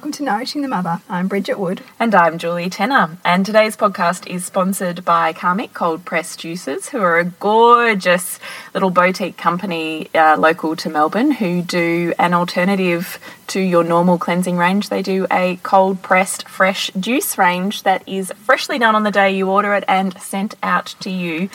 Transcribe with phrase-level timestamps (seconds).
[0.00, 1.02] Welcome to Nourishing the Mother.
[1.10, 1.82] I'm Bridget Wood.
[1.98, 3.18] And I'm Julie Tenner.
[3.22, 8.38] And today's podcast is sponsored by Karmic Cold Pressed Juices, who are a gorgeous
[8.72, 14.56] little boutique company uh, local to Melbourne who do an alternative to your normal cleansing
[14.56, 14.88] range.
[14.88, 19.36] They do a cold pressed fresh juice range that is freshly done on the day
[19.36, 21.50] you order it and sent out to you.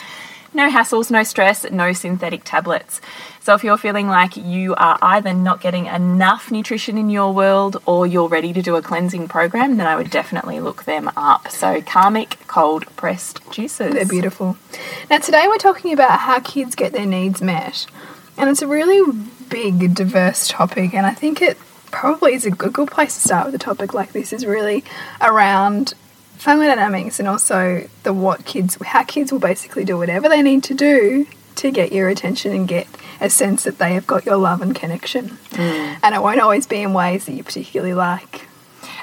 [0.56, 3.02] No hassles, no stress, no synthetic tablets.
[3.40, 7.76] So if you're feeling like you are either not getting enough nutrition in your world
[7.84, 11.48] or you're ready to do a cleansing program, then I would definitely look them up.
[11.48, 13.92] So Karmic cold pressed juices.
[13.92, 14.56] They're beautiful.
[15.10, 17.86] Now today we're talking about how kids get their needs met.
[18.38, 19.02] And it's a really
[19.50, 21.58] big, diverse topic, and I think it
[21.90, 24.84] probably is a good, good place to start with a topic like this is really
[25.20, 25.92] around
[26.46, 30.62] family dynamics and also the what kids how kids will basically do whatever they need
[30.62, 32.86] to do to get your attention and get
[33.20, 35.30] a sense that they have got your love and connection.
[35.50, 35.98] Mm.
[36.04, 38.46] And it won't always be in ways that you particularly like.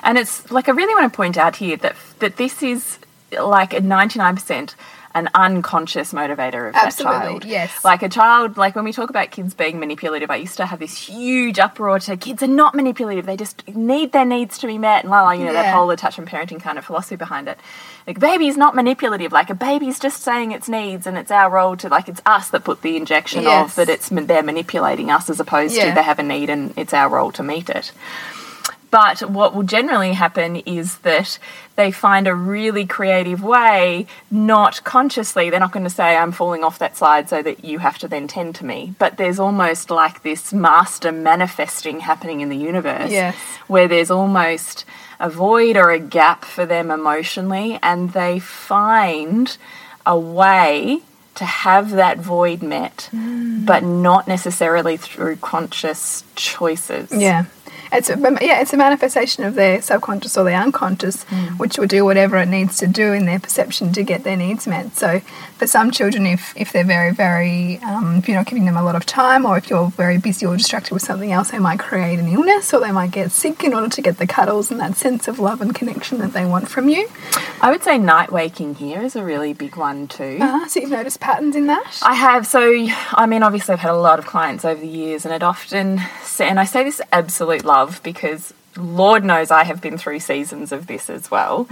[0.03, 2.97] And it's like I really want to point out here that that this is
[3.33, 4.75] like a 99%
[5.15, 7.45] an unconscious motivator of Absolutely, that child.
[7.45, 7.83] Yes.
[7.83, 10.79] Like a child, like when we talk about kids being manipulative, I used to have
[10.79, 13.25] this huge uproar to kids are not manipulative.
[13.25, 15.63] They just need their needs to be met and la la, you know, yeah.
[15.63, 17.59] that whole attachment parenting kind of philosophy behind it.
[18.07, 19.31] Like baby's not manipulative.
[19.31, 22.49] Like a baby's just saying its needs and it's our role to like it's us
[22.49, 23.69] that put the injection yes.
[23.69, 25.89] of that it's they're manipulating us as opposed yeah.
[25.89, 27.91] to they have a need and it's our role to meet it.
[28.93, 31.39] But what will generally happen is that
[31.75, 36.63] they find a really creative way, not consciously, they're not going to say, I'm falling
[36.63, 38.93] off that slide so that you have to then tend to me.
[38.99, 43.35] But there's almost like this master manifesting happening in the universe yes.
[43.65, 44.85] where there's almost
[45.19, 49.57] a void or a gap for them emotionally, and they find
[50.05, 50.99] a way
[51.33, 53.65] to have that void met, mm.
[53.65, 57.11] but not necessarily through conscious choices.
[57.11, 57.45] Yeah
[57.93, 61.59] it's a, yeah, it's a manifestation of their subconscious or their unconscious, mm.
[61.59, 64.67] which will do whatever it needs to do in their perception to get their needs
[64.67, 64.95] met.
[64.95, 65.19] So,
[65.57, 68.83] for some children, if if they're very very um, if you're not giving them a
[68.83, 71.79] lot of time, or if you're very busy or distracted with something else, they might
[71.79, 74.79] create an illness or they might get sick in order to get the cuddles and
[74.79, 77.09] that sense of love and connection that they want from you.
[77.61, 80.37] I would say night waking here is a really big one too.
[80.41, 81.99] Uh, so you've noticed patterns in that?
[82.01, 82.47] I have.
[82.47, 85.43] So I mean, obviously, I've had a lot of clients over the years, and it
[85.43, 86.01] often
[86.39, 90.87] and I say this absolute love because Lord knows I have been through seasons of
[90.87, 91.65] this as well.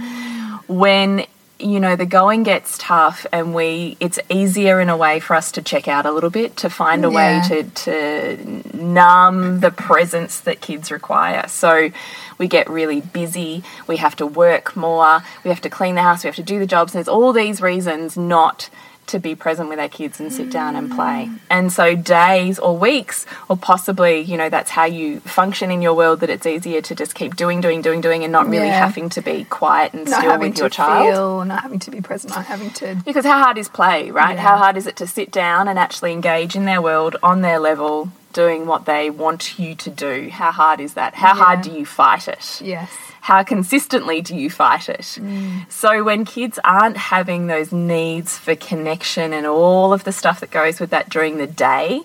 [0.68, 1.26] When
[1.58, 5.52] you know the going gets tough and we it's easier in a way for us
[5.52, 7.14] to check out a little bit to find a yeah.
[7.14, 11.46] way to to numb the presence that kids require.
[11.48, 11.90] So
[12.38, 13.62] we get really busy.
[13.86, 15.22] We have to work more.
[15.44, 16.24] We have to clean the house.
[16.24, 16.92] We have to do the jobs.
[16.92, 18.68] There's all these reasons not
[19.12, 21.30] to be present with our kids and sit down and play.
[21.48, 25.94] And so days or weeks, or possibly, you know, that's how you function in your
[25.94, 28.78] world, that it's easier to just keep doing, doing, doing, doing, and not really yeah.
[28.78, 31.14] having to be quiet and not still with your child.
[31.14, 32.96] Feel, not having to be present, not having to.
[33.04, 34.34] Because how hard is play, right?
[34.34, 34.42] Yeah.
[34.42, 37.58] How hard is it to sit down and actually engage in their world on their
[37.58, 40.30] level, doing what they want you to do?
[40.30, 41.14] How hard is that?
[41.14, 41.44] How yeah.
[41.44, 42.60] hard do you fight it?
[42.64, 45.16] Yes how consistently do you fight it?
[45.20, 45.70] Mm.
[45.70, 50.50] So when kids aren't having those needs for connection and all of the stuff that
[50.50, 52.00] goes with that during the day,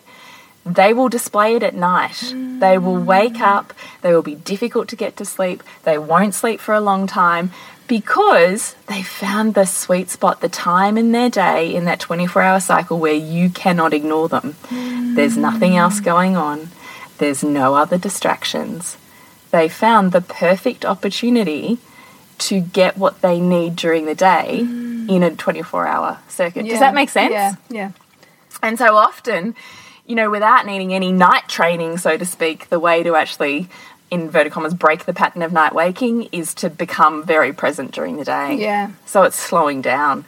[0.64, 2.12] they will display it at night.
[2.12, 2.60] Mm.
[2.60, 3.74] They will wake up,
[4.04, 7.50] they will be difficult to get to sleep, they won't sleep for a long time
[7.88, 12.60] because they found the sweet spot, the time in their day in that 24 hour
[12.60, 14.54] cycle where you cannot ignore them.
[14.68, 15.16] Mm.
[15.16, 16.70] There's nothing else going on,
[17.18, 18.98] there's no other distractions
[19.52, 21.78] they found the perfect opportunity
[22.40, 25.10] to get what they need during the day mm.
[25.10, 26.66] in a 24 hour circuit.
[26.66, 26.72] Yeah.
[26.74, 27.32] Does that make sense?
[27.32, 27.92] Yeah, yeah.
[28.62, 29.56] And so often,
[30.06, 33.68] you know, without needing any night training, so to speak, the way to actually
[34.10, 38.24] inverted commas break the pattern of night waking is to become very present during the
[38.24, 38.56] day.
[38.56, 38.92] Yeah.
[39.06, 40.26] So it's slowing down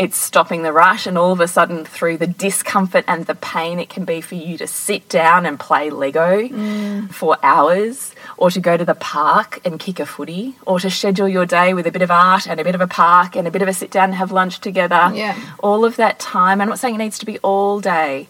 [0.00, 3.78] it's stopping the rush, and all of a sudden, through the discomfort and the pain
[3.78, 7.12] it can be for you to sit down and play Lego mm.
[7.12, 11.28] for hours, or to go to the park and kick a footy, or to schedule
[11.28, 13.50] your day with a bit of art and a bit of a park and a
[13.50, 15.12] bit of a sit down and have lunch together.
[15.14, 15.38] Yeah.
[15.58, 16.60] All of that time.
[16.60, 18.28] I'm not saying it needs to be all day,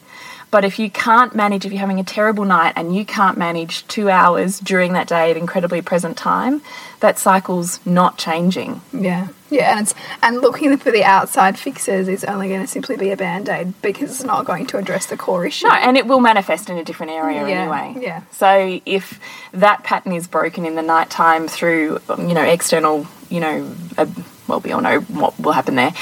[0.50, 3.86] But if you can't manage, if you're having a terrible night and you can't manage
[3.86, 6.60] two hours during that day at incredibly present time,
[6.98, 8.80] that cycle's not changing.
[8.92, 12.96] Yeah, yeah, and it's and looking for the outside fixes is only going to simply
[12.96, 15.68] be a band aid because it's not going to address the core issue.
[15.68, 18.04] No, and it will manifest in a different area Yeah, anyway.
[18.04, 18.22] yeah.
[18.32, 19.20] So if
[19.52, 24.06] that pattern is broken in the night time through, you know, external, you know, uh,
[24.48, 25.94] well, we all know what will happen there,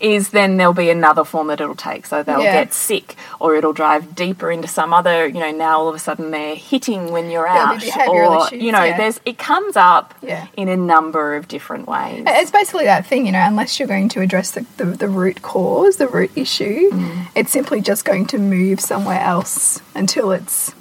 [0.00, 2.06] is then there'll be another form that it'll take.
[2.06, 2.52] So they'll Yeah.
[2.64, 5.98] get sick, or it'll drive deeper into some other, you know, now all of a
[5.98, 8.96] sudden they're hitting when you're out, or issues, you know, yeah.
[8.96, 10.46] there's it comes up Yeah.
[10.56, 12.24] in a number of different ways.
[12.26, 15.42] It's basically that thing, you know, unless you're going to address the, the, the root
[15.42, 17.26] cause, the root issue, Mm.
[17.34, 20.72] it's simply just going to move somewhere else until it's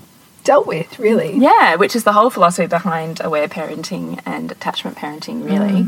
[0.47, 1.31] dealt with, really.
[1.37, 5.87] Yeah, which is the whole philosophy behind aware parenting and attachment parenting, really.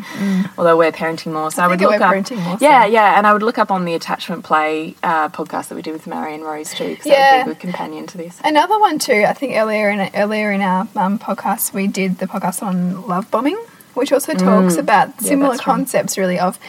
[0.58, 1.50] Although aware parenting more.
[1.52, 2.14] So I, would think look up.
[2.14, 2.66] parenting more so.
[2.66, 5.82] Yeah, yeah, and I would look up on the attachment play uh, podcast that we
[5.82, 7.38] did with Marion Rose too, because that Yeah.
[7.38, 8.40] would be a good companion to this.
[8.44, 9.24] Another one too.
[9.28, 13.32] I think earlier in earlier in our um, podcast, we did the podcast on love
[13.32, 13.58] bombing,
[13.94, 15.52] which also talks about similar Mm.
[15.54, 15.74] that's right.
[15.74, 16.60] concepts, really of,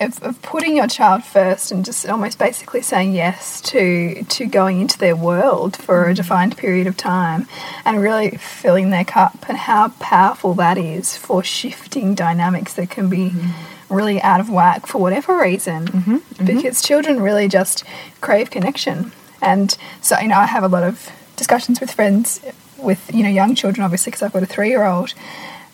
[0.00, 4.80] of of putting your child first and just almost basically saying yes to to going
[4.80, 6.10] into their world for Mm.
[6.10, 7.46] a defined period of time,
[7.84, 13.08] and really filling their cup, and how powerful that is for shifting dynamics that can
[13.08, 13.30] be.
[13.30, 13.72] Mm-hmm.
[13.88, 17.84] Really out of whack for whatever reason, because children really just
[18.20, 19.12] crave connection.
[19.40, 22.40] And so, you know, I have a lot of discussions with friends
[22.78, 25.14] with, you know, young children, obviously, because I've got a three year old.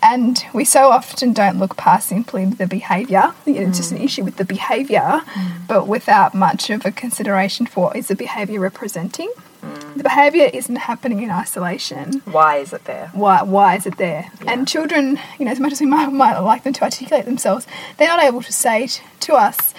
[0.03, 3.35] And we so often don't look past simply the behaviour.
[3.47, 4.05] It's just an mm.
[4.05, 5.67] issue with the behaviour, mm.
[5.69, 9.33] but without much of a consideration for what is the behaviour representing.
[9.63, 9.95] Mm.
[9.95, 13.11] The behaviour isn't happening in isolation Why is it there?
[13.15, 14.33] why why is it there?
[14.45, 17.67] And children, you know, as much as we might, might like them to articulate themselves,
[17.97, 18.89] they're not able to say
[19.21, 19.73] to us,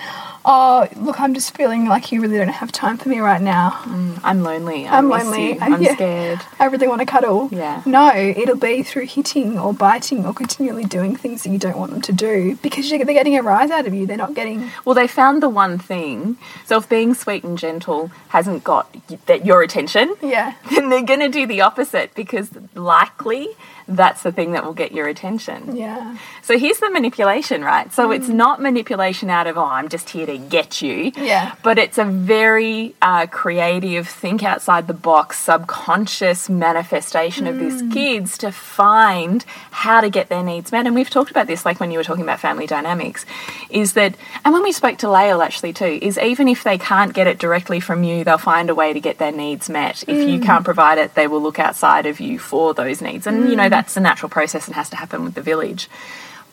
[0.46, 3.72] "Oh, look, I'm just feeling like you really don't have time for me right now.
[3.86, 4.88] Mm, I'm lonely.
[4.88, 5.54] I I'm lonely.
[5.54, 5.94] you, I'm Yeah.
[5.96, 6.40] scared.
[6.60, 7.82] I really want to cuddle." Yeah.
[7.86, 11.92] No, it'll be through hitting or biting or continually doing things that you don't want
[11.92, 14.06] them to do because they're getting a rise out of you.
[14.06, 14.70] They're not getting.
[14.86, 16.38] Well, they found the one thing.
[16.66, 18.94] So if being sweet and gentle hasn't got
[19.28, 20.54] that your attention, Yeah.
[20.72, 23.48] then they're going to do the opposite because likely
[23.88, 25.76] that's the thing that will get your attention.
[25.76, 26.18] Yeah.
[26.42, 27.92] So here's the manipulation, right?
[27.94, 28.36] So it's mm.
[28.36, 31.12] not manipulation out of, oh, I'm just here to get you.
[31.16, 31.56] Yeah.
[31.64, 37.92] But it's a very uh, creative, think outside the box, subconscious manifestation of these mm.
[37.92, 40.86] kids to find how to get their needs met.
[40.86, 43.26] And we've talked about this, like when you were talking about family dynamics,
[43.70, 44.16] is that,
[44.46, 47.40] and when we spoke to Lael actually too, is even if they can't get it
[47.40, 50.04] directly from you, they'll find a way to get their needs met.
[50.08, 50.44] If you mm.
[50.44, 53.28] can't provide it, they will look outside of you for those needs.
[53.28, 55.90] And, you know, that's a natural process and has to happen with the village.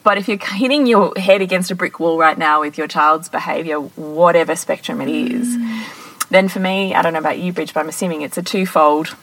[0.02, 3.28] But if you're hitting your head against a brick wall right now with your child's
[3.28, 5.58] behaviour, whatever spectrum it is,
[6.30, 9.14] then for me, I don't know about you, Bridge, but I'm assuming it's a twofold,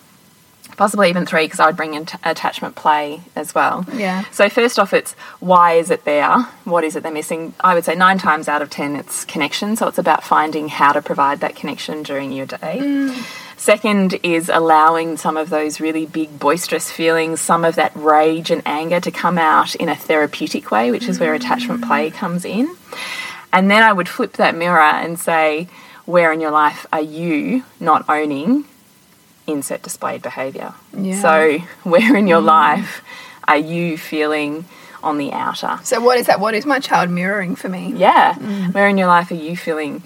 [0.76, 3.86] possibly even three, because I would bring in t- attachment play as well.
[3.92, 4.26] Yeah.
[4.32, 6.42] So first off, it's why is it there?
[6.66, 7.56] What is it they're missing?
[7.60, 9.76] I would say nine times out of ten, it's connection.
[9.78, 12.80] So it's about finding how to provide that connection during your day.
[12.80, 13.46] Mm.
[13.68, 18.62] Second is allowing some of those really big boisterous feelings, some of that rage and
[18.66, 22.74] anger to come out in a therapeutic way, which is where attachment play comes in.
[23.52, 25.68] And then I would flip that mirror and say,
[26.06, 28.64] where in your life are you not owning
[29.48, 30.74] insert displayed behavior?
[30.98, 31.20] Yeah.
[31.22, 32.46] So, where in your mm.
[32.46, 33.04] life
[33.50, 34.64] are you feeling
[35.04, 35.78] on the outer?
[35.84, 36.40] So what is that?
[36.40, 37.92] What is my child mirroring for me?
[37.98, 38.36] Yeah.
[38.36, 38.74] Mm.
[38.74, 40.04] Where in your life are you feeling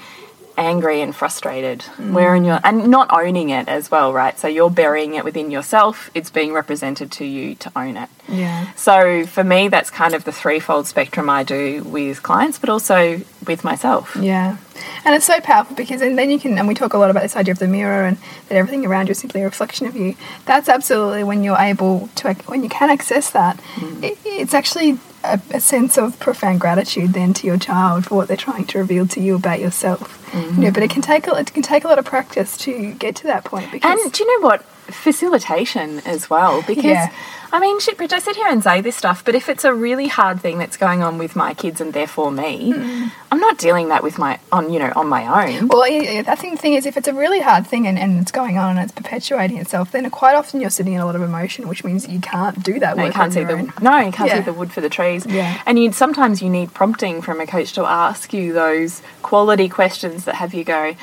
[0.61, 1.79] angry and frustrated?
[1.97, 2.13] Mm.
[2.13, 4.37] Where in your and not owning it as well, right?
[4.37, 6.09] So you're burying it within yourself.
[6.13, 8.09] It's being represented to you to own it.
[8.29, 8.71] Yeah.
[8.73, 13.21] So for me, that's kind of the threefold spectrum I do with clients, but also
[13.47, 14.15] with myself.
[14.19, 14.57] Yeah.
[15.05, 17.23] And it's so powerful because and then you can and we talk a lot about
[17.23, 18.17] this idea of the mirror and
[18.47, 20.15] that everything around you is simply a reflection of you.
[20.45, 23.57] That's absolutely when you're able to when you can access that.
[23.75, 24.03] Mm.
[24.03, 28.27] It, it's actually a, a sense of profound gratitude then to your child for what
[28.27, 30.17] they're trying to reveal to you about yourself.
[30.33, 30.93] You know, but it mm.
[30.93, 33.71] can take a, it can take a lot of practice to get to that point
[33.71, 34.65] because And do you know what?
[34.93, 36.61] Facilitation as well.
[36.67, 37.11] Because, Yeah.
[37.53, 39.73] I mean, shit, Bridge, I sit here and say this stuff, but if it's a
[39.73, 43.07] really hard thing that's going on with my kids and therefore me, hmm.
[43.29, 45.67] I'm not dealing that with my, on, you know, on my own.
[45.67, 48.31] Well, I think the thing is, if it's a really hard thing and, and it's
[48.31, 51.21] going on and it's perpetuating itself, then quite often you're sitting in a lot of
[51.21, 53.73] emotion, which means you can't do that No, you can't see the own.
[53.81, 54.37] no, you can't Yeah.
[54.37, 55.25] see the wood for the trees.
[55.25, 55.61] Yeah.
[55.65, 60.23] And you sometimes you need prompting from a coach to ask you those quality questions
[60.23, 60.95] that have you go,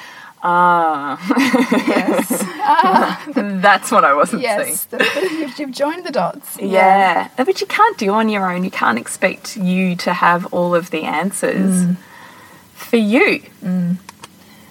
[0.43, 1.19] ah,
[1.89, 2.29] Yes,
[3.63, 4.99] that's what I wasn't yes, seeing.
[5.01, 6.59] the, you've, you've joined the dots.
[6.61, 7.29] Yeah.
[7.37, 8.65] But you can't do on your own.
[8.65, 11.97] You can't expect you to have all of the answers Mm.
[12.75, 13.43] for you.
[13.63, 13.99] and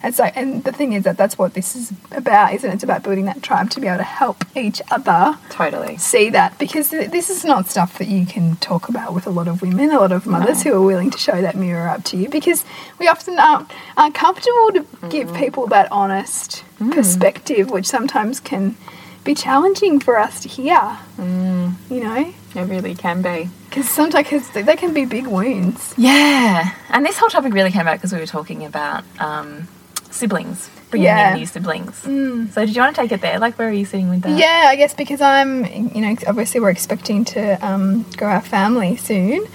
[0.07, 2.75] And so, and the thing is that that's what this is about, isn't it?
[2.75, 5.97] It's about building that tribe to be able to help each other Totally.
[5.97, 9.29] see that because th- this is not stuff that you can talk about with a
[9.29, 12.05] lot of women, a lot of mothers who are willing to show that mirror up
[12.05, 12.63] to you because
[12.99, 18.77] we often aren't, aren't comfortable to give people that honest perspective, which sometimes can
[19.25, 20.97] be challenging for us to hear.
[21.19, 23.49] You know, It really can be.
[23.69, 25.93] because sometimes 'cause they they can be big wounds.
[25.97, 26.71] Yeah.
[26.91, 29.67] And this whole topic really came about because we were talking about um,
[30.11, 31.31] siblings, bringing Yeah.
[31.33, 31.95] in new siblings.
[31.97, 33.39] So did you want to take it there?
[33.39, 34.37] Like, where are you sitting with that?
[34.37, 38.95] Yeah, I guess because I'm, you know, obviously we're expecting to um, grow our family
[38.97, 39.45] soon.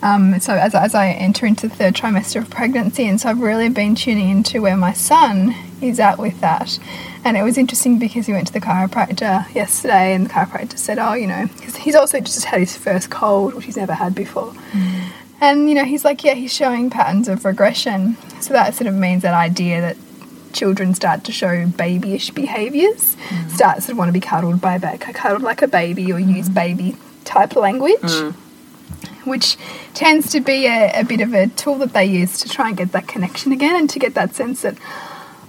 [0.00, 3.40] Um, so as, as I enter into the third trimester of pregnancy, and so I've
[3.40, 6.78] really been tuning into where my son is at with that.
[7.24, 11.00] And it was interesting because he went to the chiropractor yesterday, and the chiropractor said,
[11.00, 14.14] "Oh, you know, because he's also just had his first cold, which he's never had
[14.14, 14.54] before."
[15.40, 18.94] And you know, he's like, "Yeah, he's showing patterns of regression." So that sort of
[18.94, 19.96] means that idea that
[20.52, 23.50] children start to show babyish behaviours, mm.
[23.50, 26.18] start sort of want to be cuddled by a ba- cuddled like a baby or
[26.18, 26.36] mm.
[26.36, 28.32] use baby type language, mm.
[29.24, 29.56] which
[29.94, 32.76] tends to be a, a bit of a tool that they use to try and
[32.76, 34.76] get that connection again and to get that sense that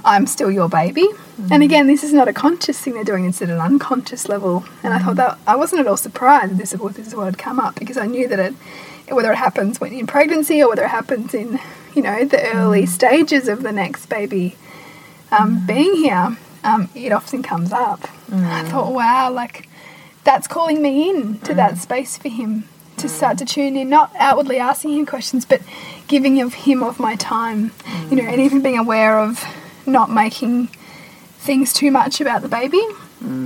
[0.04, 1.08] I'm still your baby.
[1.52, 4.66] And again, this is not a conscious thing they're doing; it's at an unconscious level.
[4.84, 7.16] And I thought that I wasn't at all surprised that this is what this is
[7.16, 8.54] what had come up because I knew that it,
[9.14, 11.60] whether it happens when in pregnancy or whether it happens in
[11.96, 12.88] you know the early mm.
[12.88, 14.56] stages of the next baby
[15.32, 15.68] um, mm.
[15.68, 18.08] being here, um, it often comes up.
[18.32, 18.70] And I mm.
[18.70, 19.68] thought, wow, like
[20.24, 22.66] that's calling me in to that space for him
[22.98, 25.62] to start to tune in, not outwardly asking him questions, but
[26.08, 27.72] giving of him of my time,
[28.10, 29.44] you know, and even being aware of
[29.86, 30.68] not making
[31.38, 32.82] things too much about the baby,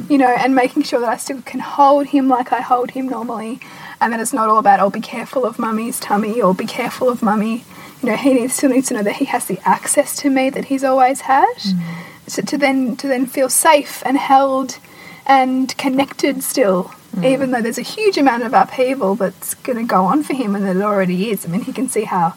[0.10, 3.08] you know, and making sure that I still can hold him like I hold him
[3.08, 3.60] normally,
[4.02, 7.08] and that it's not all about, oh, be careful of mummy's tummy or be careful
[7.10, 7.64] of mummy.
[8.04, 10.50] You know, he needs, still needs to know that he has the access to me
[10.50, 12.04] that he's always had, mm.
[12.28, 14.78] so to then to then feel safe and held
[15.26, 17.26] and connected still, mm.
[17.26, 20.54] even though there's a huge amount of upheaval that's going to go on for him,
[20.54, 21.46] and that it already is.
[21.46, 22.36] I mean, he can see how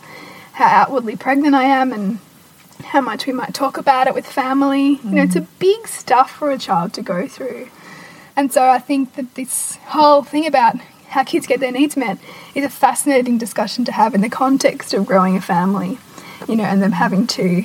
[0.53, 2.21] how outwardly pregnant I am and
[2.85, 5.01] how much we might talk about it with family.
[5.03, 5.59] You know, it's a mm.
[5.59, 7.69] big stuff for a child to go through.
[8.37, 10.77] And so I think that this whole thing about
[11.17, 12.19] how kids get their needs met
[12.55, 15.99] is a fascinating discussion to have in the context of growing a family,
[16.47, 17.65] you know, and them having to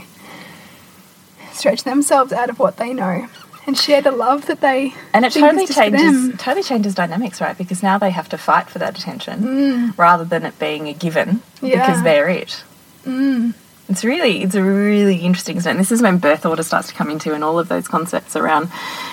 [1.51, 3.27] stretch themselves out of what they know
[3.67, 7.58] and share the love that they And it totally changes totally changes dynamics, right?
[7.58, 9.98] Because now they have to fight for that attention mm.
[9.98, 12.63] rather than it being a given because they're it.
[13.03, 13.53] Mm.
[13.91, 17.10] It's really it's a really interesting and this is when birth order starts to come
[17.10, 18.69] into and all of those concepts around,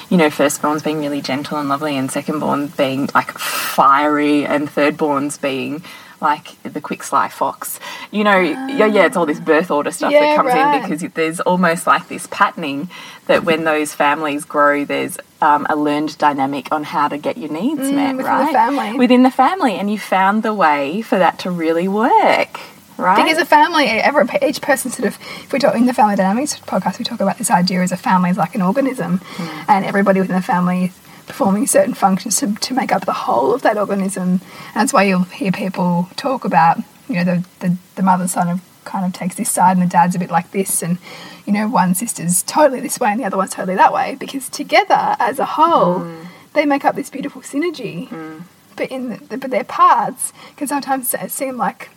[0.09, 5.41] you know, firstborns being really gentle and lovely and secondborn being like fiery and thirdborns
[5.41, 5.83] being
[6.21, 7.79] like the quick sly fox.
[8.13, 10.77] You know, yeah, yeah, it's all this birth order stuff Yeah, that comes right.
[10.85, 12.89] in because there's almost like this patterning
[13.27, 17.51] that when those families grow, there's um, a learned dynamic on how to get your
[17.51, 18.53] needs met, Mm, within the right?
[18.53, 18.99] family.
[18.99, 22.59] Within the family, and you found the way for that to really work,
[22.99, 23.17] right?
[23.17, 26.59] Because a family, every, each person sort of, if we talk in the family dynamics
[26.61, 29.71] podcast, we talk about this idea as a family is like an organism, hmm.
[29.71, 33.55] and everybody within the family is performing certain functions to, to make up the whole
[33.55, 34.29] of that organism.
[34.29, 34.41] And
[34.75, 36.79] that's why you'll hear people talk about,
[37.09, 39.91] you know, the, the, the mother sort of kind of takes this side and the
[39.91, 40.99] dad's a bit like this, and,
[41.47, 44.49] you know, one sister's totally this way and the other one's totally that way, because
[44.49, 46.25] together as a whole, hmm.
[46.55, 48.09] they make up this beautiful synergy.
[48.09, 48.41] Hmm.
[48.77, 51.91] But in the, but their parts can sometimes seem like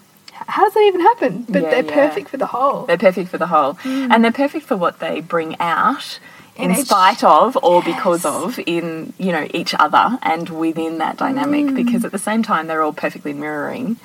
[0.47, 1.45] how does that even happen?
[1.49, 2.07] But Yeah, they're yeah.
[2.07, 2.85] perfect for the whole.
[2.85, 6.19] They're perfect for the whole, and they're perfect for what they bring out
[6.57, 7.95] in, In spite of or Yes.
[7.95, 11.73] because of in you know each other and within that dynamic.
[11.73, 13.97] Because at the same time, they're all perfectly mirroring.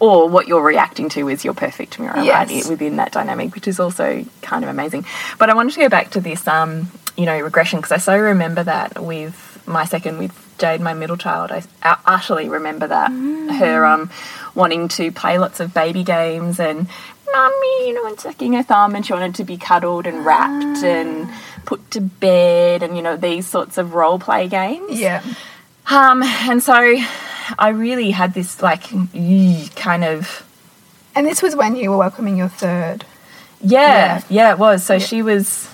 [0.00, 2.18] Or what you're reacting to is your perfect mirror.
[2.24, 2.50] Yes.
[2.50, 5.04] i- Within that dynamic, which is also kind of amazing.
[5.38, 8.18] But I wanted to go back to this, um, you know, regression because I so
[8.18, 11.50] remember that with my second, with Jade, my middle child.
[11.50, 11.62] I
[12.06, 14.10] utterly remember that her um,
[14.54, 16.86] wanting to play lots of baby games and
[17.32, 20.84] mummy, you know, and sucking her thumb, and she wanted to be cuddled and wrapped
[20.84, 21.28] and
[21.64, 25.00] put to bed, and you know these sorts of role play games.
[25.00, 25.22] yeah.
[25.90, 26.72] Um, and so
[27.58, 30.46] I really had this like mm, kind of
[31.16, 33.04] And this was when you were welcoming your third.
[33.60, 34.22] yeah, Yeah.
[34.28, 34.84] yeah, it was.
[34.84, 35.68] So she was,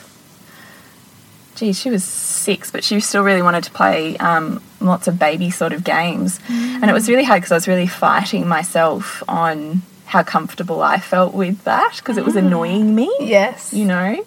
[1.57, 2.05] geez, she was
[2.49, 6.41] six, but she still really wanted to play um, lots of baby sort of games.
[6.49, 10.97] And it was really hard because I was really fighting myself on how comfortable I
[10.99, 13.75] felt with that because it was annoying me, Yes.
[13.75, 14.25] you know.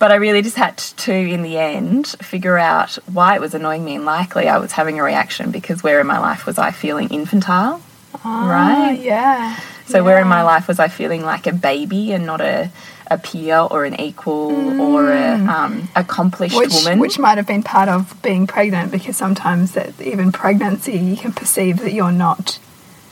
[0.00, 0.76] But I really just had
[1.06, 3.94] to, in the end, figure out why it was annoying me.
[3.94, 7.08] And likely I was having a reaction because where in my life was I feeling
[7.10, 7.80] infantile?
[8.24, 8.98] Ah, right?
[9.00, 9.56] Yeah.
[9.86, 12.70] So where in my life was I feeling like a baby and not a
[13.08, 16.98] a peer or an equal or a um, accomplished which, woman.
[16.98, 21.32] which might have been part of being pregnant because sometimes that even pregnancy you can
[21.32, 22.58] perceive that you're not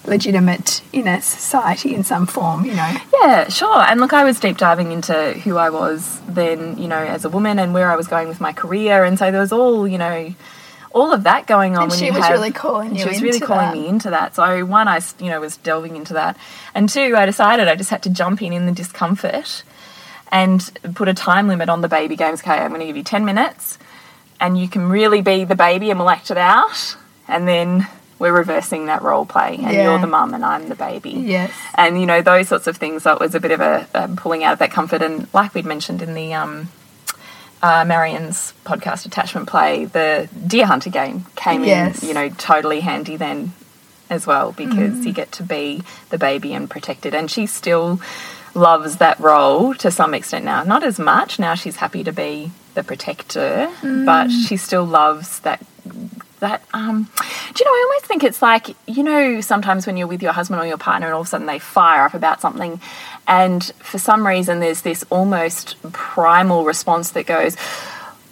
[0.07, 3.81] legitimate in a society in some form you know Yeah, sure.
[3.81, 7.31] And look, I was deep diving into who I was then, you know, as a
[7.31, 9.97] woman and where I was going with my career, and so there was all, you
[9.97, 10.35] know,
[10.93, 11.85] all of that going on.
[11.85, 13.75] And she was have- really calling you She was really calling that.
[13.75, 14.35] me into that.
[14.35, 16.37] So one, I you know, was delving into that,
[16.75, 19.63] and two, I decided I just had to jump in in the discomfort
[20.35, 20.61] and
[20.95, 22.41] put a time limit on the baby games.
[22.41, 23.79] Okay, I'm going to give you ten minutes,
[24.41, 26.97] and you can really be the baby, and we'll act it out,
[27.29, 27.87] and then.
[28.17, 29.83] We're reversing that role play, and Yeah.
[29.91, 33.03] you're the mum, and I'm the baby yes and you know those sorts of things
[33.03, 35.67] that was a bit of a, a pulling out of that comfort and like we'd
[35.67, 36.69] mentioned in the um,
[37.61, 42.03] uh, Marion's podcast attachment play the deer hunter game came Yes.
[42.03, 43.53] in you know totally handy then
[44.09, 47.15] as well because you get to be the baby and protected.
[47.15, 48.01] and she's still
[48.55, 50.63] loves that role to some extent now.
[50.65, 51.39] Not as much.
[51.39, 53.71] Now she's happy to be the protector
[54.05, 55.65] but she still loves that
[56.41, 57.05] that um
[57.55, 60.33] do you know i always think it's like you know sometimes when you're with your
[60.33, 62.81] husband or your partner and all of a sudden they fire up about something
[63.29, 67.57] and for some reason there's this almost primal response that goes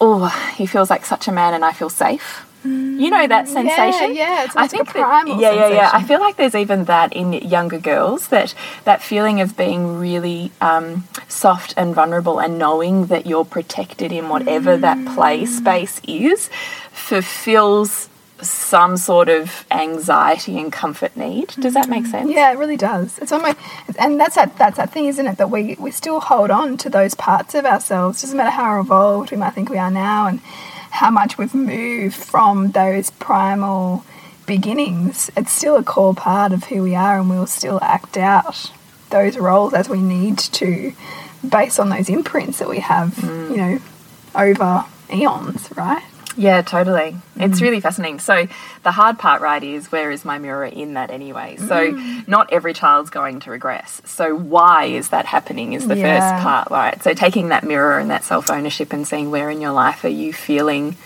[0.00, 0.26] oh
[0.56, 3.52] he feels like such a man and i feel safe you know that mm.
[3.52, 4.14] sensation?
[4.14, 5.90] Yeah, it's i almost like a think primal that, yeah yeah yeah.
[5.92, 8.54] I feel like there's even that in younger girls that
[8.84, 14.28] that feeling of being really um, soft and vulnerable and knowing that you're protected in
[14.28, 15.14] whatever that mm.
[15.14, 16.50] play space is
[16.92, 18.08] fulfills
[18.42, 21.48] some sort of anxiety and comfort need.
[21.60, 22.10] Does that make mm.
[22.10, 22.30] sense?
[22.30, 23.18] Yeah, it really does.
[23.18, 23.56] It's almost,
[23.98, 25.38] and that's that that's that thing, isn't it?
[25.38, 28.22] That we we still hold on to those parts of ourselves.
[28.22, 30.40] Doesn't matter how evolved we might think we are now, and
[31.02, 34.04] how much we've moved from those primal
[34.46, 35.32] beginnings.
[35.36, 38.70] It's still a core part of who we are, and we'll still act out
[39.10, 40.92] those roles as we need to,
[41.46, 43.18] based on those imprints that we have.
[43.18, 43.78] You know,
[44.36, 46.04] over eons, right?
[46.36, 47.16] Yeah, totally.
[47.36, 47.62] It's mm.
[47.62, 48.18] really fascinating.
[48.18, 48.46] So
[48.82, 51.56] the hard part, right, is where is my mirror in that anyway?
[51.56, 52.26] So mm.
[52.28, 54.00] not every child's going to regress.
[54.04, 56.18] So why is that happening is the Yeah.
[56.18, 57.02] first part, right?
[57.02, 60.08] So taking that mirror and that self ownership and seeing where in your life are
[60.08, 60.96] you feeling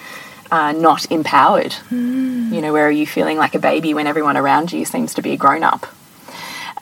[0.50, 1.74] uh, not empowered?
[1.90, 2.52] Mm.
[2.52, 5.22] You know, where are you feeling like a baby when everyone around you seems to
[5.22, 5.86] be a grown up?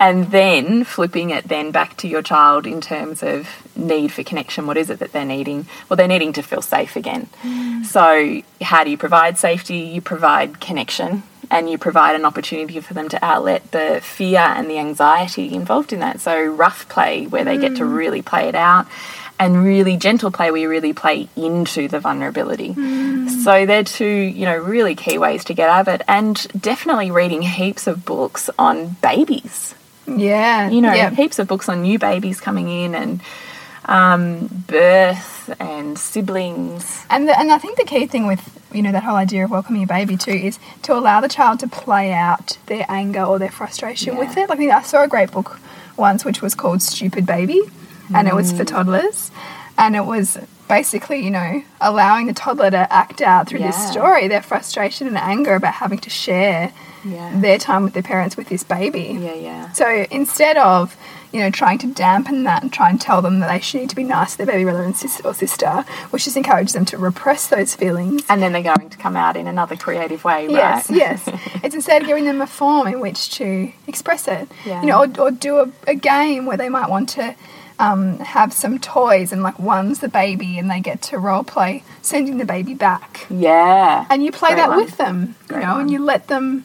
[0.00, 4.66] And then flipping it then back to your child in terms of need for connection.
[4.66, 5.66] What is it that they're needing?
[5.88, 7.28] Well they're needing to feel safe again.
[7.42, 7.84] Mm.
[7.84, 9.76] So how do you provide safety?
[9.76, 14.68] You provide connection and you provide an opportunity for them to outlet the fear and
[14.68, 16.20] the anxiety involved in that.
[16.20, 17.96] So rough play where they get to mm.
[17.96, 18.86] really play it out
[19.38, 22.70] and really gentle play where you really play into the vulnerability.
[22.70, 23.28] Mm.
[23.44, 27.12] So they're two you know really key ways to get out of it and definitely
[27.12, 29.74] reading heaps of books on babies
[30.06, 31.10] Yeah, you know, yeah.
[31.10, 33.20] heaps of books on new babies coming in and
[33.86, 37.04] um, birth and siblings.
[37.10, 39.50] And the, and I think the key thing with you know that whole idea of
[39.50, 43.38] welcoming a baby too is to allow the child to play out their anger or
[43.38, 44.48] their frustration with it.
[44.48, 45.60] Like I saw a great book
[45.96, 47.60] once which was called Stupid Baby,
[48.14, 48.56] and it was Mm.
[48.58, 49.30] for toddlers,
[49.78, 50.38] and it was
[50.68, 55.16] basically you know allowing the toddler to act out through this story their frustration and
[55.18, 56.72] anger about having to share
[57.04, 57.32] Yeah.
[57.40, 59.16] their time with their parents with this baby.
[59.20, 59.72] Yeah, yeah.
[59.72, 60.96] So instead of,
[61.32, 63.90] you know, trying to dampen that and try and tell them that they should need
[63.90, 66.84] to be nice to their baby brother and sis- or sister, which just encourages them
[66.86, 68.22] to repress those feelings.
[68.28, 70.96] And then they're going to come out in another creative way, Yes, right?
[70.98, 71.28] yes.
[71.64, 74.48] It's instead of giving them a form in which to express it.
[74.64, 74.80] Yeah.
[74.82, 77.34] You know, or, or do a, a game where they might want to
[77.80, 81.82] um, have some toys and like one's the baby and they get to role play
[82.02, 83.26] sending the baby back.
[83.30, 84.06] Yeah.
[84.10, 84.78] And you play Great that one.
[84.84, 85.80] with them, you Great know, one.
[85.80, 86.64] and you let them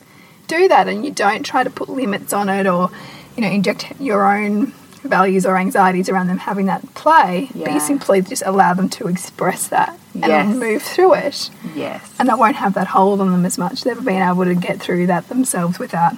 [0.50, 2.90] do that and you don't try to put limits on it or,
[3.38, 7.80] you know, inject your own values or anxieties around them having that play, but you
[7.80, 10.54] simply just allow them to express that and Yes.
[10.56, 11.50] move through it.
[11.74, 12.02] Yes.
[12.20, 13.84] And that won't have that hold on them as much.
[13.86, 16.18] They've been able to get through that themselves without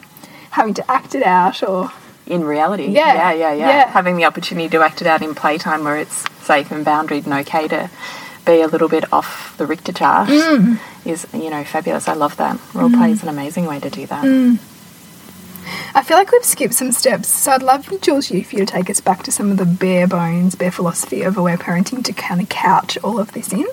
[0.51, 1.91] having to act it out or
[2.25, 2.85] in reality.
[2.87, 3.67] Yeah, Yeah, yeah, yeah.
[3.69, 3.87] yeah.
[3.91, 7.33] Having the opportunity to act it out in playtime where it's safe and boundaried and
[7.35, 7.89] okay to
[8.45, 10.79] be a little bit off the Richter chart Mm.
[11.05, 12.07] is, you know, fabulous.
[12.07, 12.57] I love that.
[12.73, 14.23] Role play is an amazing way to do that.
[14.23, 14.57] Mm.
[15.93, 17.27] I feel like we've skipped some steps.
[17.29, 19.65] So I'd love, Jules, you for you to take us back to some of the
[19.65, 23.65] bare bones, bare philosophy of aware parenting to kind of couch all of this in.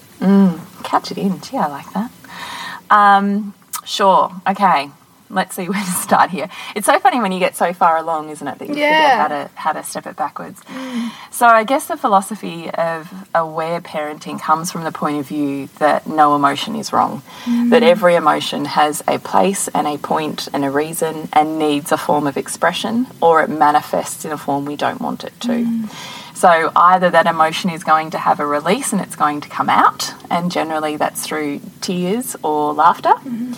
[0.84, 1.40] Catch it in.
[1.40, 2.10] Gee, I like that.
[2.90, 3.54] Um,
[3.84, 4.30] sure.
[4.46, 4.90] Okay.
[5.30, 6.48] Let's see where to start here.
[6.74, 8.88] It's so funny when you get so far along, isn't it, that you Yeah.
[8.98, 10.62] forget how to how to step it backwards.
[11.30, 16.06] So I guess the philosophy of aware parenting comes from the point of view that
[16.06, 17.22] no emotion is wrong.
[17.46, 17.88] That mm.
[17.88, 22.26] every emotion has a place and a point and a reason and needs a form
[22.26, 25.48] of expression or it manifests in a form we don't want it to.
[25.48, 25.90] Mm.
[26.38, 29.68] So either that emotion is going to have a release and it's going to come
[29.68, 33.54] out, and generally that's through tears or laughter, mm-hmm.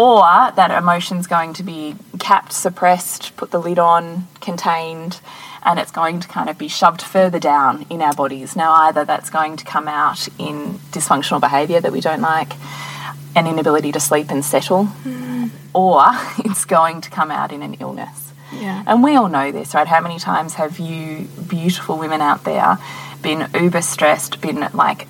[0.00, 0.22] or
[0.56, 5.20] that emotion's going to be capped, suppressed, put the lid on, contained,
[5.64, 8.56] and it's going to kind of be shoved further down in our bodies.
[8.56, 12.54] Now, either that's going to come out in dysfunctional behaviour that we don't like,
[13.36, 15.50] an inability to sleep and settle, mm.
[15.74, 16.00] or
[16.38, 18.32] it's going to come out in an illness.
[18.60, 18.82] Yeah.
[18.86, 19.86] And we all know this, right?
[19.86, 22.78] How many times have you, beautiful women out there,
[23.22, 25.06] been uber stressed, been like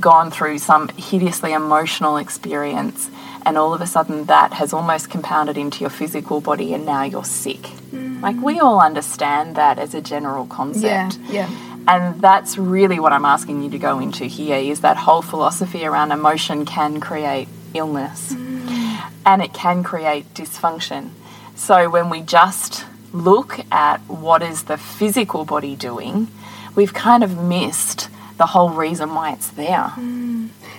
[0.00, 3.08] gone through some hideously emotional experience,
[3.46, 7.02] and all of a sudden that has almost compounded into your physical body, and now
[7.04, 7.62] you're sick?
[7.92, 8.20] Mm.
[8.22, 11.18] Like, we all understand that as a general concept.
[11.28, 11.48] Yeah.
[11.48, 11.50] Yeah.
[11.86, 15.84] And that's really what I'm asking you to go into here is that whole philosophy
[15.84, 19.10] around emotion can create illness mm.
[19.26, 21.10] and it can create dysfunction.
[21.54, 26.28] So when we just look at what is the physical body doing,
[26.74, 29.92] we've kind of missed the whole reason why it's there.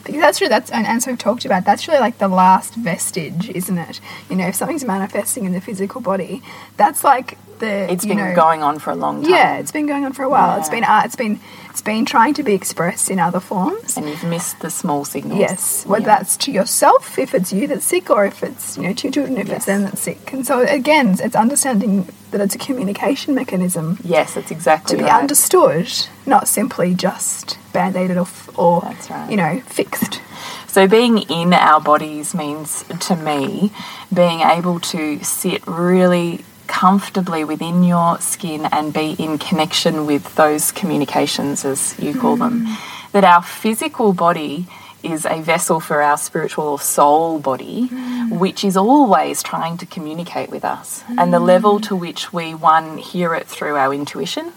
[0.03, 0.49] Because that's true.
[0.49, 4.01] That's and as we've talked about, that's really like the last vestige, isn't it?
[4.29, 6.43] You know, if something's manifesting in the physical body,
[6.77, 9.31] that's like the It's been know, going on for a long time.
[9.31, 10.59] Yeah, it's been going on for a while.
[10.59, 11.39] It's been uh, it's been
[11.75, 13.97] it's been trying to be expressed in other forms.
[13.97, 15.37] And you've missed the small signals.
[15.41, 16.19] Yes, whether Yeah.
[16.19, 19.11] that's to yourself, if it's you that's sick, or if it's you know to your
[19.11, 19.57] children, if Yes.
[19.57, 20.31] it's them that's sick.
[20.31, 25.09] And so again, it's understanding that it's a communication mechanism Yes, that's exactly to be
[25.09, 25.19] right.
[25.21, 25.91] understood,
[26.25, 29.29] not simply just band-aided or, or That's right.
[29.29, 30.21] you know fixed.
[30.67, 33.71] So, being in our bodies means to me
[34.13, 36.45] being able to sit really
[36.85, 42.67] comfortably within your skin and be in connection with those communications, as you call them.
[42.67, 43.11] Mm.
[43.11, 44.67] That our physical body
[45.01, 48.37] is a vessel for our spiritual or soul body, mm.
[48.37, 51.03] which is always trying to communicate with us.
[51.17, 54.53] And the level to which we, one, hear it through our intuition,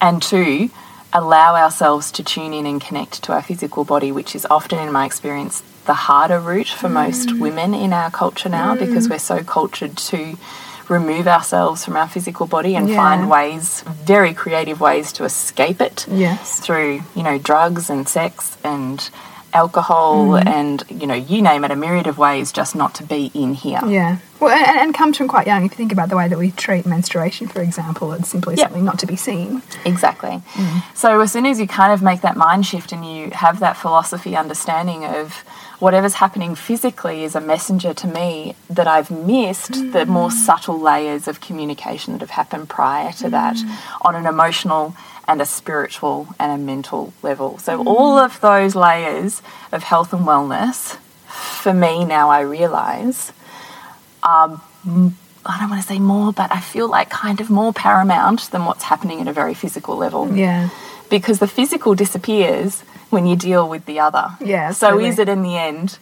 [0.00, 0.70] and two,
[1.12, 4.92] allow ourselves to tune in and connect to our physical body, which is often, in
[4.92, 7.40] my experience, the harder route for most mm.
[7.40, 10.36] women in our culture now because we're so cultured to
[10.88, 12.96] remove ourselves from our physical body and Yeah.
[12.96, 16.60] find ways, very creative ways to escape it Yes.
[16.60, 19.08] through, you know, drugs and sex and
[19.52, 20.48] alcohol Mm-hmm.
[20.48, 23.54] and, you know, you name it, a myriad of ways just not to be in
[23.54, 23.80] here.
[23.86, 24.16] Yeah.
[24.38, 25.64] Well, and, and comes from quite young.
[25.64, 28.64] If you think about the way that we treat menstruation, for example, it's simply Yeah.
[28.64, 29.62] something not to be seen.
[29.86, 30.42] Exactly.
[30.54, 30.82] Mm.
[30.94, 33.78] So as soon as you kind of make that mind shift and you have that
[33.78, 35.42] philosophy understanding of
[35.78, 40.08] whatever's happening physically is a messenger to me that I've missed the Mm.
[40.08, 43.70] more subtle layers of communication that have happened prior to that Mm.
[44.02, 44.94] on an emotional
[45.28, 47.58] and a spiritual and a mental level.
[47.58, 47.86] So Mm.
[47.86, 50.96] all of those layers of health and wellness
[51.62, 53.32] for me now I realize
[54.22, 54.60] are
[55.48, 58.64] I don't want to say more, but I feel like kind of more paramount than
[58.64, 60.28] what's happening at a very physical level.
[60.34, 60.70] Yeah.
[61.08, 62.82] Because the physical disappears
[63.16, 64.26] when you deal with the other.
[64.40, 65.08] Yeah, So absolutely.
[65.08, 65.98] is it in the end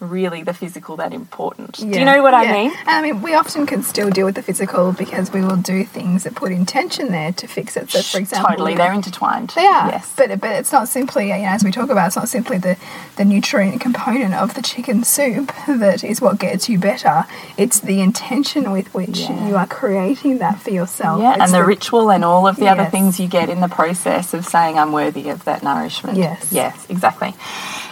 [0.00, 1.72] really the physical that important?
[1.76, 2.40] Do you know what Yeah.
[2.50, 2.72] I mean?
[2.86, 6.24] I mean, we often can still deal with the physical because we will do things
[6.24, 7.90] that put intention there to fix it.
[7.90, 9.50] So, for example, Totally, they're intertwined.
[9.56, 10.12] They are, Yes.
[10.16, 12.06] but but it's not simply you know, as we talk about.
[12.08, 12.76] It's not simply the
[13.16, 17.24] the nutrient component of the chicken soup that is what gets you better.
[17.56, 19.48] It's the intention with which Yeah.
[19.48, 21.20] you are creating that for yourself.
[21.20, 23.68] yeah, It's and the, ritual and all of the other things you get in the
[23.68, 26.16] process of saying I'm worthy of that nourishment.
[26.16, 26.52] Yes.
[26.52, 27.34] Yes, exactly.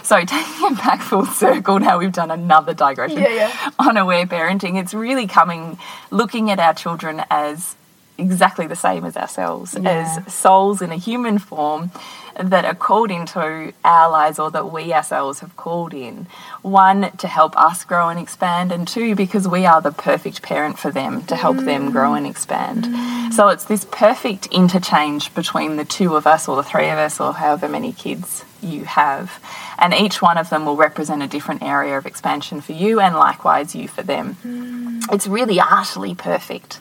[0.07, 3.69] So taking it back full circle, now we've done another digression Yeah, yeah.
[3.77, 4.79] on aware parenting.
[4.79, 5.77] It's really coming,
[6.11, 7.75] looking at our children as
[8.17, 9.89] exactly the same as ourselves, Yeah.
[10.25, 11.91] as souls in a human form
[12.39, 16.27] that are called into our lives or that we ourselves have called in.
[16.61, 20.77] One, to help us grow and expand, and two, because we are the perfect parent
[20.77, 21.91] for them to help them mm.
[21.91, 23.33] grow and expand.
[23.33, 27.19] So it's this perfect interchange between the two of us or the three of us
[27.19, 29.41] or however many kids you have.
[29.77, 33.15] And each one of them will represent a different area of expansion for you and
[33.15, 34.37] likewise you for them.
[34.43, 35.13] Mm.
[35.13, 36.79] It's really utterly perfect.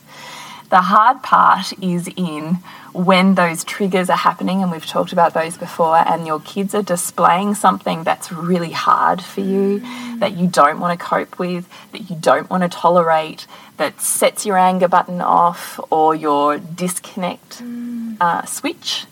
[0.68, 2.58] The hard part is in
[2.92, 6.82] when those triggers are happening, and we've talked about those before, and your kids are
[6.82, 9.80] displaying something that's really hard for you,
[10.18, 14.44] that you don't want to cope with, that you don't want to tolerate, that sets
[14.44, 17.62] your anger button off or your disconnect
[18.20, 19.06] uh, switch.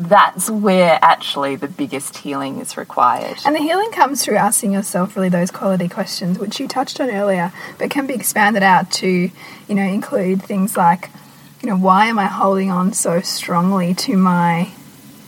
[0.00, 3.36] That's where actually the biggest healing is required.
[3.44, 7.10] And the healing comes through asking yourself really those quality questions, which you touched on
[7.10, 9.06] earlier, but can be expanded out to,
[9.68, 11.10] you know, include things like,
[11.60, 14.70] you know, why am I holding on so strongly to my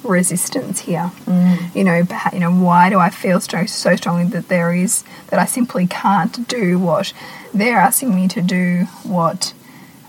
[0.02, 1.12] resistance here?
[1.26, 1.76] Mm.
[1.76, 5.38] You know, you know, why do I feel so, so strongly that there is that
[5.38, 7.12] I simply can't do what
[7.52, 8.84] they're asking me to do?
[9.02, 9.52] What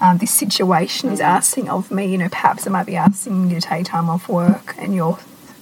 [0.03, 2.05] um, this situation is asking of me.
[2.05, 5.17] You know, perhaps it might be asking you to take time off work, and you're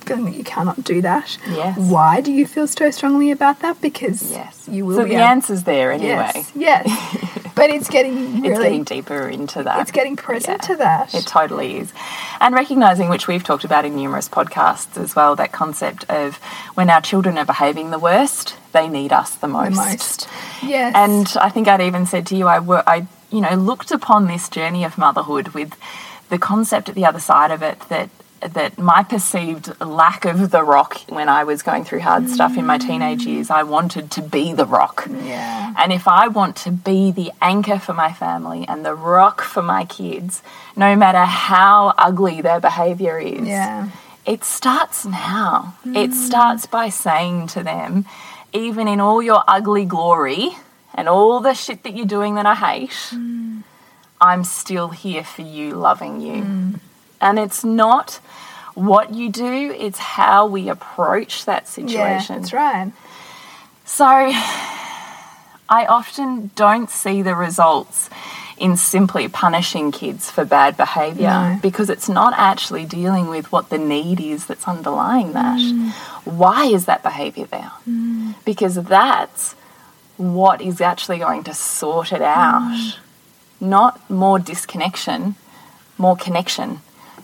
[0.06, 1.38] feeling that you cannot do that.
[1.48, 1.78] Yes.
[1.78, 3.80] Why do you feel so strongly about that?
[3.82, 4.68] Because Yes.
[4.70, 6.32] you will So the answer's there anyway.
[6.34, 6.52] Yes.
[6.56, 7.52] Yes.
[7.56, 8.50] but it's getting really.
[8.50, 9.80] It's getting deeper into that.
[9.82, 10.68] it's getting present Yeah.
[10.70, 11.14] to that.
[11.14, 11.94] It totally is.
[12.40, 16.38] And recognizing, which we've talked about in numerous podcasts as well, that concept of
[16.74, 19.76] when our children are behaving the worst, they need us the most.
[19.76, 20.28] the most.
[20.64, 20.94] Yes.
[20.96, 24.50] And I think I'd even said to you, I, I, you know, looked upon this
[24.50, 25.76] journey of motherhood with
[26.30, 28.10] the concept at the other side of it that
[28.42, 32.66] that my perceived lack of the rock when I was going through hard stuff in
[32.66, 32.88] my mm.
[32.88, 35.08] teenage years, I wanted to be the rock.
[35.08, 35.74] Yeah.
[35.78, 39.62] And if I want to be the anchor for my family and the rock for
[39.62, 40.42] my kids,
[40.76, 43.90] no matter how ugly their behavior is, Yeah.
[44.26, 45.76] it starts now.
[45.86, 46.14] It mm.
[46.14, 48.06] starts by saying to them,
[48.54, 50.56] even in all your ugly glory
[50.94, 53.64] and all the shit that you're doing that I hate, mm.
[54.20, 56.44] I'm still here for you, loving you.
[56.44, 56.80] Mm.
[57.20, 58.20] And it's not
[58.74, 61.70] what you do, it's how we approach that Yeah.
[61.70, 62.36] situation.
[62.42, 62.92] That's right.
[63.86, 64.06] So
[65.70, 68.10] I often don't see the results
[68.58, 71.60] in simply punishing kids for bad behaviour No.
[71.62, 75.58] because it's not actually dealing with what the need is that's underlying that.
[75.60, 75.90] Mm.
[76.26, 77.72] Why is that behaviour there?
[78.46, 79.56] Because that's
[80.22, 82.72] what is actually going to sort it out.
[82.72, 82.98] Mm.
[83.60, 85.36] Not more disconnection,
[85.98, 86.82] more connection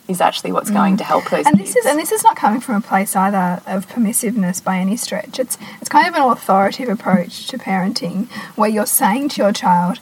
[0.07, 0.99] is actually what's going mm.
[0.99, 1.73] to help those and kids.
[1.73, 4.95] this is and this is not coming from a place either of permissiveness by any
[4.95, 5.39] stretch.
[5.39, 9.99] It's it's kind of an authoritative approach to parenting where you're saying to your child,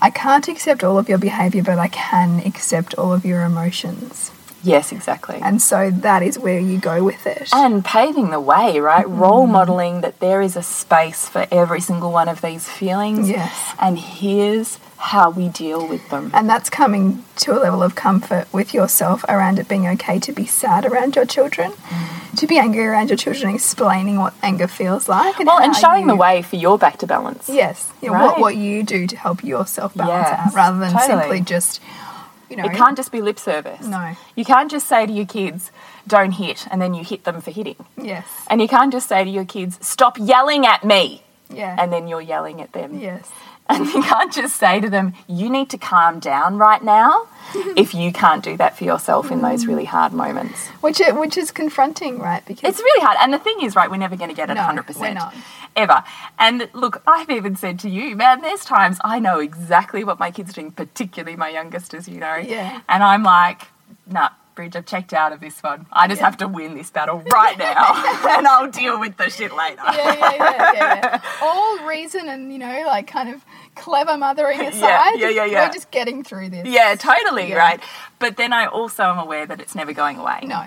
[0.00, 4.30] I can't accept all of your behavior, but I can accept all of your emotions.
[4.62, 5.38] Yes, exactly.
[5.42, 7.48] And so that is where you go with it.
[7.52, 9.06] and paving the way, right?
[9.06, 9.18] Mm-hmm.
[9.20, 13.28] Role modeling that there is a space for every single one of these feelings.
[13.28, 13.74] Yes.
[13.80, 16.30] And here's how we deal with them.
[16.34, 20.32] And that's coming to a level of comfort with yourself around it being okay to
[20.32, 22.36] be sad around your children, mm-hmm.
[22.36, 25.38] to be angry around your children, explaining what anger feels like.
[25.38, 27.48] And well, and how showing the way for your back to balance.
[27.48, 28.24] Yes, you know, Right.
[28.24, 31.20] what, what you do to help yourself balance Yes, out rather than totally.
[31.20, 31.80] simply just,
[32.50, 32.64] you know.
[32.64, 33.86] It can't just be lip service.
[33.86, 34.16] No.
[34.36, 35.70] You can't just say to your kids,
[36.06, 37.76] don't hit, and then you hit them for hitting.
[38.00, 38.26] Yes.
[38.48, 41.76] And you can't just say to your kids, stop yelling at me, Yeah.
[41.78, 42.98] and then you're yelling at them.
[42.98, 43.28] yes.
[43.78, 47.28] And you can't just say to them, you need to calm down right now
[47.76, 49.88] if you can't do that for yourself in those really mm.
[49.88, 50.68] hard moments.
[50.80, 52.42] Which it, which is confronting, right?
[52.46, 53.18] Because It's really hard.
[53.20, 54.98] And the thing is, right, we're never going to get it No, 100%.
[54.98, 55.34] we're not.
[55.76, 56.02] Ever.
[56.38, 60.30] And look, I've even said to you, man, there's times I know exactly what my
[60.30, 62.36] kids are doing, particularly my youngest, as you know.
[62.36, 62.80] Yeah.
[62.88, 63.68] And I'm like,
[64.06, 65.86] nah, Bridge, I've checked out of this one.
[65.92, 66.24] I just Yeah.
[66.26, 67.94] have to win this battle right now.
[68.36, 69.80] and I'll deal with the shit later.
[69.84, 70.72] yeah, yeah, yeah, yeah,
[71.04, 71.20] yeah.
[71.42, 73.44] All reason and you know, like kind of
[73.76, 75.66] clever mothering aside, yeah, yeah, yeah.
[75.68, 76.66] we're just getting through this.
[76.66, 77.80] Yeah, totally, right?
[78.18, 80.40] But then I also am aware that it's never going away.
[80.42, 80.64] No.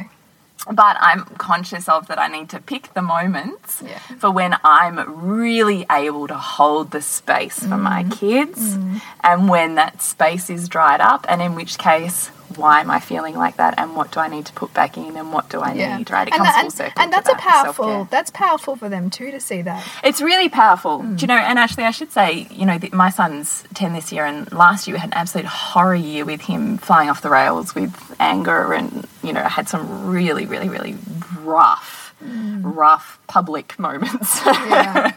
[0.71, 3.97] but I'm conscious of that I need to pick the moments Yeah.
[4.19, 8.11] for when I'm really able to hold the space for my Mm.
[8.19, 8.77] kids
[9.23, 13.35] and when that space is dried up and in which case why am I feeling
[13.35, 15.73] like that and what do I need to put back in and what do I
[15.73, 15.97] Yeah.
[15.97, 18.75] need right it and, comes that- full and, circle and that's a powerful that's powerful
[18.75, 19.83] for them too to see that.
[20.03, 20.99] It's really powerful.
[20.99, 21.17] Mm.
[21.17, 24.11] Do you know, and actually, I should say, you know, that my son's 10 this
[24.11, 27.29] year, and last year we had an absolute horror year with him flying off the
[27.29, 30.95] rails with anger, and, you know, I had some really, really, really
[31.39, 34.41] rough, rough public moments.
[34.45, 35.13] Yeah.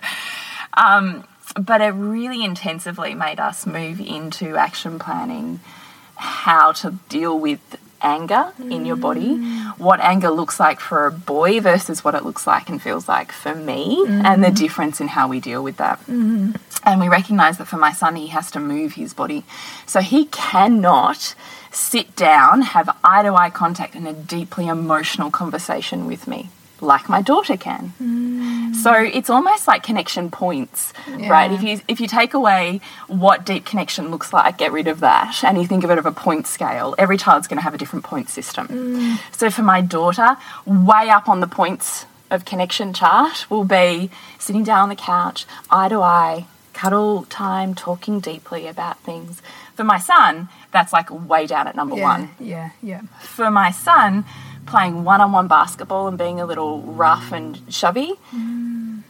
[1.57, 5.61] but it really intensively made us move into action planning
[6.25, 7.61] how to deal with
[8.01, 9.37] anger in your body,
[9.79, 13.33] what anger looks like for a boy versus what it looks like and feels like
[13.33, 15.99] for me, and the difference in how we deal with that.
[16.87, 19.45] And we recognize that for my son, he has to move his body.
[19.87, 21.35] So he cannot
[21.71, 27.09] sit down, have eye to eye contact, and a deeply emotional conversation with me like
[27.09, 27.93] my daughter can.
[28.03, 28.75] Mm.
[28.75, 31.51] So it's almost like connection points, right?
[31.51, 35.43] If you if you take away what deep connection looks like, get rid of that,
[35.45, 36.95] and you think of it of a point scale.
[36.99, 38.69] Every child's going to have a different point system.
[38.69, 39.37] Mm.
[39.37, 44.65] So for my daughter, way up on the points of connection chart will be sitting
[44.65, 49.41] down on the couch, eye to eye, cuddle time, talking deeply about things.
[49.75, 53.03] For my son, that's like way down at number yeah, one yeah, yeah.
[53.21, 54.25] for my son,
[54.67, 58.13] playing one on one basketball and being a little rough and shovey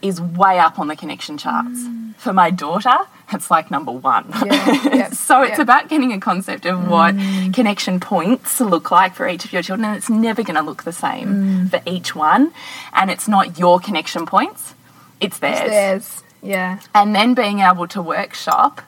[0.01, 1.79] is way up on the connection charts.
[1.79, 2.15] Mm.
[2.15, 2.95] For my daughter,
[3.31, 4.25] it's like number one.
[4.45, 5.61] Yeah, yeah, so it's yeah.
[5.61, 7.53] about getting a concept of what mm.
[7.53, 9.85] connection points look like for each of your children.
[9.85, 11.69] And it's never going to look the same mm.
[11.69, 12.53] for each one.
[12.93, 14.75] And it's not your connection points,
[15.19, 16.79] it's theirs There's yeah.
[16.93, 18.81] and then being able to workshop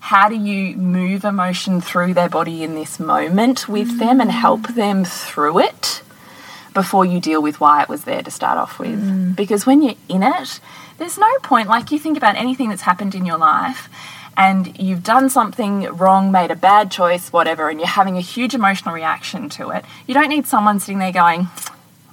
[0.00, 4.68] how do you move emotion through their body in this moment with them and help
[4.68, 6.02] them through it
[6.78, 9.02] before you deal with why it was there to start off with?
[9.02, 9.34] Mm.
[9.34, 10.60] Because when you're in it,
[10.98, 13.88] there's no point, like you think about anything that's happened in your life
[14.36, 18.54] and you've done something wrong, made a bad choice, whatever, and you're having a huge
[18.54, 19.84] emotional reaction to it.
[20.06, 21.48] You don't need someone sitting there going,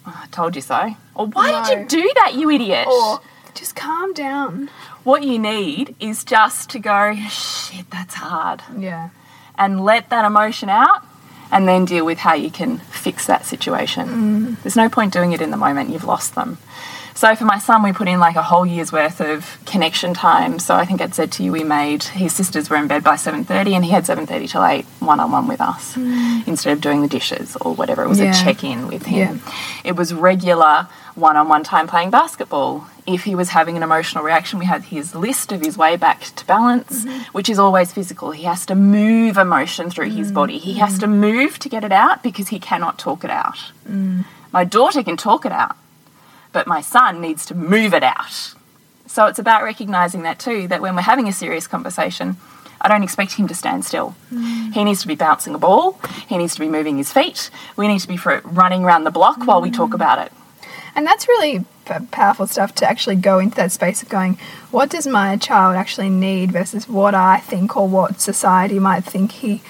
[0.08, 0.96] oh, I told you so.
[1.14, 2.88] Or why did you do that, you idiot?
[2.88, 3.22] Or
[3.54, 4.72] just calm down.
[5.04, 8.64] what you need is just to go, shit, that's hard.
[8.76, 9.10] Yeah.
[9.58, 11.06] And let that emotion out
[11.52, 14.08] and then deal with how you can fix that situation.
[14.08, 14.62] Mm.
[14.64, 16.58] There's no point doing it in the moment, you've lost them.
[17.16, 20.60] So for my son, we put in like a whole year's worth of connection time.
[20.60, 23.16] So I think I'd said to you, we made his sisters were in bed by
[23.16, 26.46] seven thirty, and he had seven thirty till eight, one on one with us, mm.
[26.46, 28.04] instead of doing the dishes or whatever.
[28.04, 28.32] It was Yeah.
[28.32, 29.42] a check in with him.
[29.46, 29.54] Yeah.
[29.86, 32.88] It was regular one on one time playing basketball.
[33.08, 36.22] If he was having an emotional reaction, we had his list of his way back
[36.36, 37.20] to balance, mm-hmm.
[37.32, 38.32] which is always physical.
[38.32, 40.34] He has to move emotion through his mm.
[40.34, 40.58] body.
[40.58, 41.00] He has mm.
[41.02, 43.72] to move to get it out because he cannot talk it out.
[44.52, 45.78] My daughter can talk it out,
[46.56, 48.54] but my son needs to move it out.
[49.08, 52.38] So it's about recognizing that too, that when we're having a serious conversation,
[52.80, 54.16] I don't expect him to stand still.
[54.34, 54.74] Mm.
[54.74, 57.90] He needs to be bouncing a ball, he needs to be moving his feet, we
[57.90, 59.96] need to be for running around the block while we talk mm.
[59.96, 60.32] about it.
[60.96, 61.66] And that's really
[62.12, 64.40] powerful stuff to actually go into that space of going,
[64.72, 69.34] what does my child actually need versus what I think or what society might think
[69.34, 69.62] he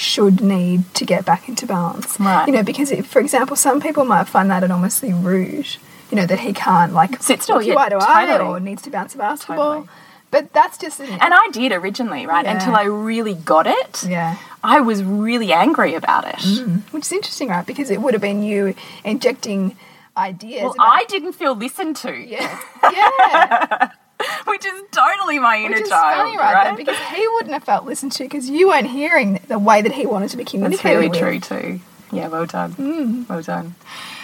[0.00, 2.18] should need to get back into balance.
[2.18, 2.46] Right.
[2.46, 5.76] You know, because if, for example, some people might find that enormously rude.
[6.10, 8.90] You know that he can't like Sit still, yeah, eye to eye or needs to
[8.90, 9.74] bounce a basketball.
[9.74, 9.88] Totally.
[10.30, 12.44] But that's just an, And I did originally, right?
[12.44, 12.54] Yeah.
[12.54, 14.04] Until I really got it.
[14.08, 14.36] yeah.
[14.62, 16.36] I was really angry about it.
[16.36, 16.82] Mm.
[16.92, 17.66] Which is interesting, right?
[17.66, 19.76] Because it would have been you injecting
[20.16, 20.62] ideas.
[20.62, 23.90] Well, I didn't feel listened to, yeah, yeah.
[24.46, 26.64] which is totally my inner Which is child, funny, right?
[26.64, 29.92] Then, because he wouldn't have felt listened to because you weren't hearing the way that
[29.92, 30.84] he wanted to be communicated.
[30.84, 31.18] That's really with.
[31.18, 31.80] true too.
[32.12, 32.74] Yeah, well done.
[32.74, 33.28] Mm.
[33.28, 33.74] Well done.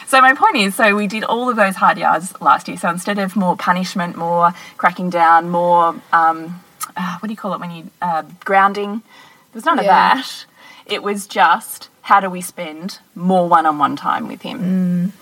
[0.07, 2.77] So my point is, so we did all of those hard yards last year.
[2.77, 6.63] So instead of more punishment, more cracking down, more um,
[6.97, 9.03] uh, what do you call it when you uh, grounding?
[9.53, 10.15] There was none of Yeah.
[10.15, 10.45] that.
[10.87, 15.13] It was just how do we spend more one-on-one time with him.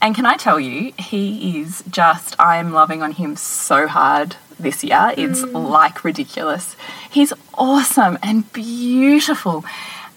[0.00, 4.36] And can I tell you, he is just, I am loving on him so hard
[4.58, 5.12] this year.
[5.16, 6.76] It's like ridiculous.
[7.10, 9.64] He's awesome and beautiful.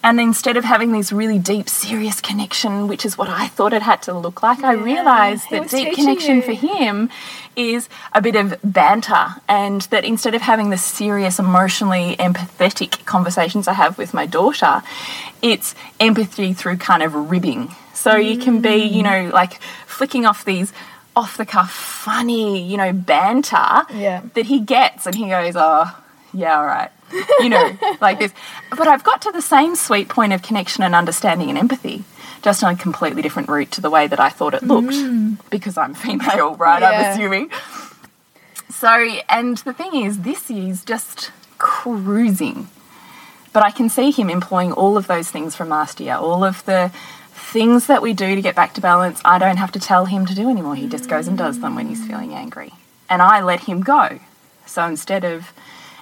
[0.08, 3.82] And instead of having this really deep, serious connection, which is what I thought it
[3.82, 6.42] had to look like, I realized that deep connection you.
[6.44, 7.10] for him
[7.58, 9.36] is a bit of banter.
[9.50, 14.82] And that instead of having the serious, emotionally empathetic conversations I have with my daughter,
[15.42, 17.76] it's empathy through kind of ribbing.
[17.94, 20.72] So you can be, you know, like flicking off these
[21.18, 24.22] off the cuff, funny, you know, banter Yeah.
[24.36, 25.94] that he gets, and he goes, "Oh,
[26.38, 26.92] yeah, all right,"
[27.40, 28.34] you know, like this.
[28.70, 32.04] But I've got to the same sweet point of connection and understanding and empathy,
[32.42, 35.38] just on a completely different route to the way that I thought it looked, mm.
[35.50, 36.84] because I'm female, right?
[36.84, 37.50] I'm assuming.
[38.70, 38.90] So,
[39.30, 42.68] and the thing is, this is just cruising.
[43.54, 46.64] But I can see him employing all of those things from last year, all of
[46.66, 46.92] the
[47.34, 49.20] things that we do to get back to balance.
[49.26, 50.76] I don't have to tell him to do anymore.
[50.76, 52.74] He just goes and does them when he's feeling angry.
[53.10, 54.20] And I let him go.
[54.68, 55.54] So instead of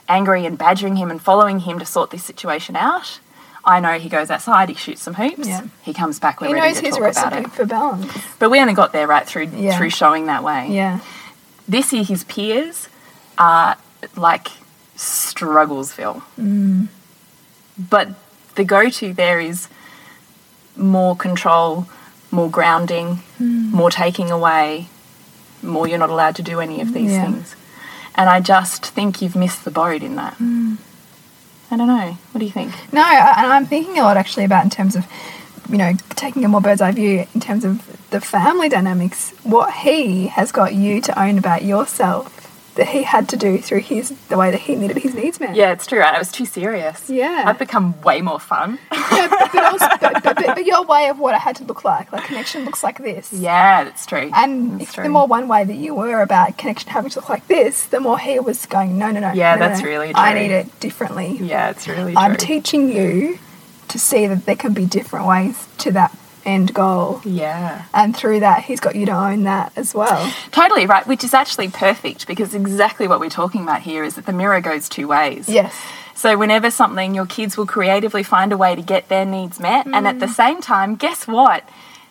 [0.08, 3.20] angry and badgering him and following him to sort this situation out,
[3.64, 5.64] I know he goes outside, he shoots some hoops, Yeah.
[5.82, 7.52] he comes back, we're He ready knows to his talk about recipe it.
[7.52, 8.14] for balance.
[8.38, 9.78] But we only got there right through Yeah.
[9.78, 11.00] through showing that way Yeah.
[11.68, 12.90] this year his peers
[13.38, 13.76] are
[14.16, 14.50] like
[14.96, 16.88] strugglesville mm.
[17.78, 18.10] but
[18.56, 19.68] the go-to there is
[20.78, 21.88] more control
[22.32, 23.72] more grounding hmm.
[23.72, 24.88] more taking away
[25.62, 27.26] more you're not allowed to do any of these Yeah.
[27.26, 27.56] things
[28.16, 30.34] and i just think you've missed the boat in that.
[30.36, 30.76] Hmm.
[31.72, 32.18] I don't know.
[32.32, 32.72] What do you think?
[32.94, 35.06] No, and I'm thinking a lot actually about in terms of,
[35.70, 39.74] you know, taking a more bird's eye view in terms of the family dynamics, what
[39.74, 42.45] he has got you to own about yourself
[42.76, 45.56] that he had to do through his the way that he needed his needs met.
[45.56, 47.44] yeah it's true right i was too serious Yeah.
[47.46, 51.34] i've become way more fun but, but, also, but, but, but, your way of what
[51.36, 53.32] it had to look like, like connection looks like this.
[53.34, 55.04] yeah that's true And That's true.
[55.04, 58.00] the more one way that you were about connection having to look like this, the
[58.00, 59.32] more he was going, no, no, no.
[59.34, 59.88] Yeah, no, that's no.
[59.88, 61.38] really I need it differently.
[61.42, 63.40] yeah it's really true I'm teaching you
[63.88, 66.12] to see that there can be different ways to that
[66.46, 67.22] end goal.
[67.26, 70.32] yeah And through that, he's got you to own that as well.
[70.52, 74.26] Totally right, which is actually perfect because exactly what we're talking about here is that
[74.26, 75.50] the mirror goes two ways.
[75.50, 75.76] Yes.
[76.16, 79.86] So whenever something, your kids will creatively find a way to get their needs met,
[79.86, 80.34] and at the mm.
[80.34, 81.68] same time, guess what?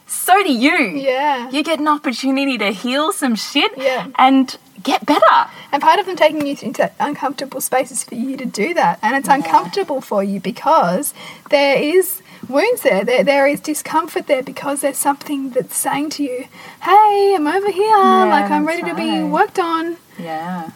[0.07, 0.77] So do you.
[0.77, 1.51] Yeah.
[1.51, 4.09] You get an opportunity to heal some shit Yeah.
[4.17, 5.51] and get better.
[5.73, 8.99] And part of them taking you into uncomfortable spaces for you to do that.
[9.03, 11.15] And it's uncomfortable for you because
[11.49, 13.05] there is wounds there.
[13.05, 13.25] there.
[13.25, 16.47] There is discomfort there because there's something that's saying to you,
[16.83, 17.97] hey, I'm over here.
[17.97, 19.97] like, I'm ready to be worked on.
[20.19, 20.71] Yeah,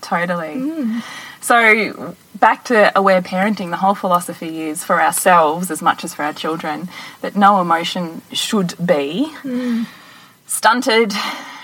[0.00, 0.54] totally.
[0.54, 1.02] Mm.
[1.40, 6.22] So, back to aware parenting, the whole philosophy is for ourselves as much as for
[6.24, 6.88] our children
[7.20, 9.86] that no emotion should be mm.
[10.46, 11.12] stunted,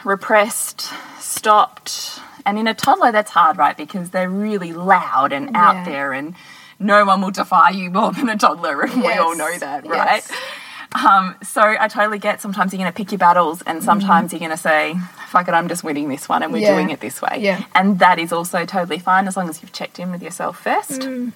[0.05, 2.21] repressed, stopped.
[2.47, 3.77] And in a toddler, that's hard, right?
[3.77, 5.85] Because they're really loud and out Yeah.
[5.85, 6.35] there, and
[6.79, 10.31] no one will defy you more than a toddler, and we all know that, Yes.
[10.31, 11.05] right?
[11.05, 14.39] Um, so I totally get sometimes you're going to pick your battles, and sometimes you're
[14.39, 14.95] going to say,
[15.29, 16.63] fuck it, I'm just winning this one, and we're Mm.
[16.63, 16.75] Yeah.
[16.75, 17.39] doing it this way.
[17.41, 17.65] Yeah.
[17.75, 21.01] And that is also totally fine as long as you've checked in with yourself first.
[21.01, 21.33] Mm.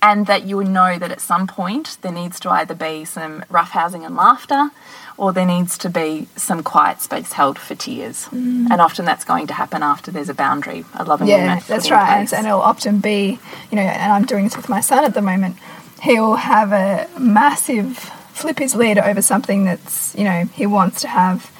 [0.00, 4.06] And that you know that at some point there needs to either be some roughhousing
[4.06, 4.70] and laughter,
[5.18, 8.28] or there needs to be some quiet space held for tears.
[8.72, 11.30] And often that's going to happen after there's a boundary, a loving Mm.
[11.30, 12.08] Yeah, that's right.
[12.08, 12.38] And, place.
[12.38, 13.38] and it'll often be,
[13.70, 15.56] you know, and I'm doing this with my son at the moment.
[16.00, 17.98] He'll have a massive
[18.32, 21.50] flip his lid over something that's, you know, he wants to have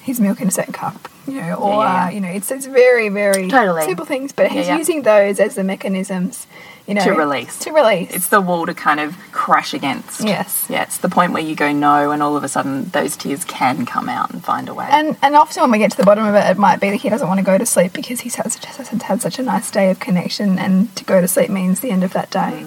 [0.00, 2.06] his milk in a certain cup, you know, or, Yeah, yeah.
[2.06, 3.84] Uh, you know, it's, it's very, very Totally.
[3.84, 4.78] simple things, but he's yeah.
[4.78, 6.46] using those as the mechanisms,
[6.86, 7.58] you know, To release.
[7.60, 8.10] To release.
[8.12, 10.24] It's the wall to kind of crash against.
[10.24, 10.66] Yes.
[10.68, 13.44] Yeah, it's the point where you go no, and all of a sudden those tears
[13.44, 14.88] can come out and find a way.
[14.90, 16.96] And and often when we get to the bottom of it, it might be that
[16.96, 19.42] he doesn't want to go to sleep because he's had such, has had such a
[19.42, 22.66] nice day of connection, and to go to sleep means the end of that day.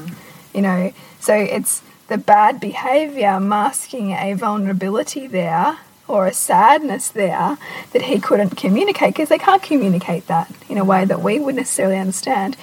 [0.54, 7.58] You know, so it's the bad behavior masking a vulnerability there or a sadness there
[7.92, 11.56] that he couldn't communicate because they can't communicate that in a way that we would
[11.56, 12.56] necessarily understand.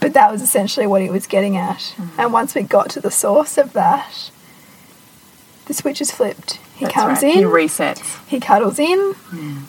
[0.00, 1.78] But that was essentially what he was getting at.
[1.78, 2.20] Mm-hmm.
[2.20, 4.30] And once we got to the source of that,
[5.66, 6.60] the switch is flipped.
[6.76, 7.36] He That's comes right.
[7.36, 7.38] in.
[7.38, 8.24] He resets.
[8.26, 9.14] He cuddles in.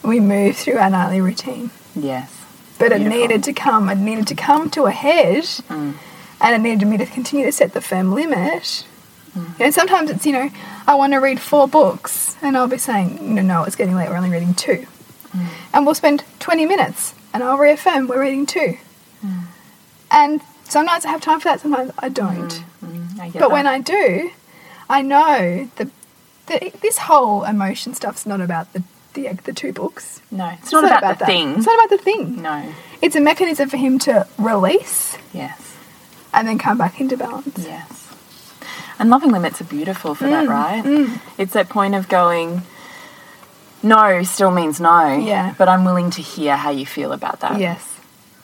[0.04, 1.72] We move through our nightly routine.
[1.96, 2.32] Yes.
[2.78, 3.90] But it needed to come.
[3.90, 5.94] It needed to come to a head, mm.
[6.42, 8.86] and it needed me to continue to set the firm limit.
[9.36, 9.64] Mm-hmm.
[9.64, 10.50] And sometimes it's you know
[10.88, 14.10] I want to read four books, and I'll be saying no, no, it's getting late.
[14.10, 14.88] We're only reading two,
[15.32, 15.48] mm.
[15.74, 18.78] and we'll spend twenty minutes, and I'll reaffirm we're reading two.
[19.26, 19.42] Mm.
[20.12, 21.60] And sometimes I have time for that.
[21.60, 22.50] Sometimes I don't.
[22.84, 23.22] Mm-hmm.
[23.22, 23.68] I get But when.
[23.68, 24.32] I do,
[24.90, 25.88] I know that
[26.48, 28.84] the, this whole emotion stuff's not about the
[29.16, 30.22] the, the two books.
[30.30, 31.26] no, it's not, about, the that.
[31.26, 31.56] thing.
[31.56, 32.42] It's not about the thing.
[32.42, 32.74] No.
[33.02, 35.78] It's a mechanism for him to release Yes.
[36.34, 37.66] and then come back into balance.
[37.66, 38.05] Yes.
[39.00, 40.84] And loving limits are beautiful for Mm, that, right?
[40.84, 41.20] Mm.
[41.38, 42.62] It's that point of going,
[43.84, 45.16] no still means no.
[45.18, 45.54] Yeah.
[45.58, 47.60] But I'm willing to hear how you feel about that.
[47.60, 48.00] Yes.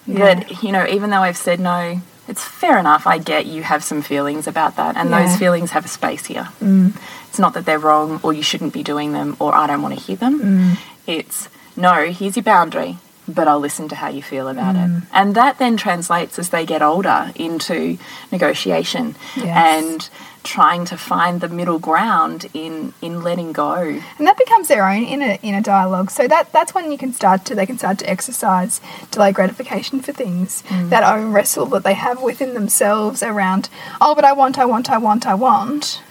[0.05, 0.35] Yeah.
[0.35, 3.07] That, you know, even though I've said no, it's fair enough.
[3.07, 4.95] I get you have some feelings about that.
[4.97, 5.25] And Yeah.
[5.25, 6.49] those feelings have a space here.
[6.61, 6.93] Mm.
[7.29, 9.97] It's not that they're wrong or you shouldn't be doing them or I don't want
[9.97, 10.39] to hear them.
[10.39, 10.77] Mm.
[11.07, 12.97] It's, no, here's your boundary.
[13.27, 14.89] But I'll listen to how you feel about it.
[14.89, 15.05] Mm.
[15.13, 17.97] And that then translates as they get older into
[18.31, 19.47] negotiation Yes.
[19.55, 20.09] and
[20.43, 23.75] trying to find the middle ground in, in letting go.
[23.75, 26.09] And that becomes their own inner inner dialogue.
[26.09, 30.01] So that that's when you can start to they can start to exercise delay gratification
[30.01, 30.63] for things.
[30.67, 30.89] Mm.
[30.89, 33.69] That own wrestle that they have within themselves around,
[34.01, 36.01] oh, but I want, I want, I want, I want.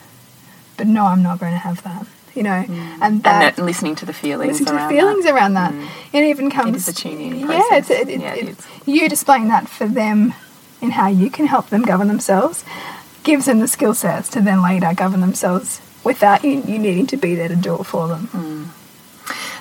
[0.76, 2.06] But no, I'm not going to have that.
[2.35, 2.68] You know, mm.
[2.70, 5.35] and And that that, listening to the feelings listen to the around feelings that.
[5.35, 5.72] around that.
[5.72, 5.89] Mm.
[6.12, 6.76] It even comes.
[6.76, 8.66] is a tuning Yeah, it's, it, it, Yeah, it it- is.
[8.87, 10.35] you displaying that for them
[10.81, 12.64] in how you can help them govern themselves
[13.24, 17.16] gives them the skill sets to then later govern themselves without you, you needing to
[17.16, 18.28] be there to do it for them.
[18.28, 18.66] Mm.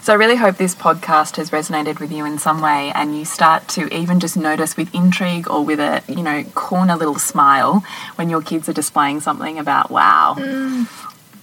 [0.02, 3.26] So I really hope this podcast has resonated with you in some way and you
[3.26, 7.84] start to even just notice with intrigue or with a, you know, corner little smile
[8.16, 10.88] when your kids are displaying something about, wow, mm.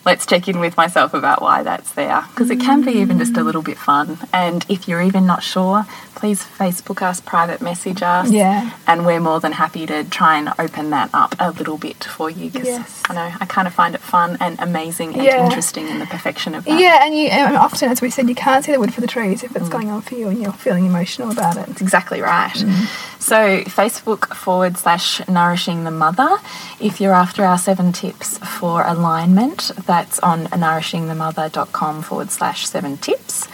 [0.07, 2.25] Let's check in with myself about why that's there.
[2.31, 4.19] Because it can be even just a little bit fun.
[4.33, 5.85] And if you're even not sure,
[6.15, 8.31] please Facebook us, private message us.
[8.31, 8.71] Yeah.
[8.87, 12.31] And we're more than happy to try and open that up a little bit for
[12.31, 12.51] you.
[12.51, 13.03] Because Yes.
[13.09, 15.45] I know I kind of find it fun and amazing and Yeah.
[15.45, 16.81] interesting in the perfection of that.
[16.81, 19.07] Yeah, and you and often, as we said, you can't see the wood for the
[19.07, 19.73] trees if it's mm.
[19.73, 21.67] going on for you and you're feeling emotional about it.
[21.67, 22.55] That's exactly right.
[22.55, 22.87] Mm.
[23.19, 26.37] So, Facebook forward slash nourishing the mother.
[26.81, 33.49] If you're after our seven tips for alignment, that's on nourishingthemother.com forward slash seven tips.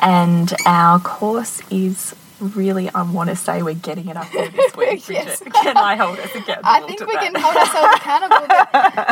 [0.00, 4.76] And our course is really, I want to say we're getting it up there this
[4.76, 5.08] week.
[5.08, 5.42] Yes.
[5.62, 7.22] Can I hold us accountable I think we that?
[7.22, 8.46] can hold ourselves accountable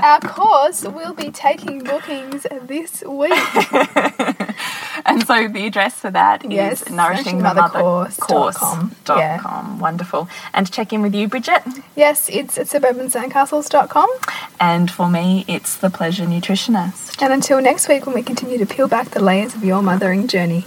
[0.04, 3.32] our course will be taking bookings this week.
[5.16, 8.94] And so the address for that is Yes, nourishingthemothercourse.com.
[9.08, 9.38] Yeah.
[9.38, 9.78] com.
[9.78, 10.28] Wonderful.
[10.52, 11.62] And to check in with you, Bridget.
[11.94, 14.10] Yes, it's at suburbansandcastles.com.
[14.60, 17.22] And for me, it's the Pleasure Nutritionist.
[17.22, 20.26] And until next week when we continue to peel back the layers of your mothering
[20.28, 20.66] journey.